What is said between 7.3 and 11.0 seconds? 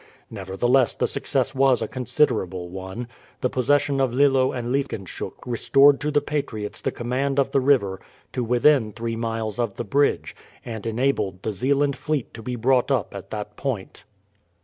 of the river to within three miles of the bridge, and